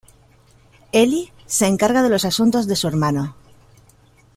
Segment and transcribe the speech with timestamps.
[0.91, 3.35] Eli se encarga de los asuntos de su hermano.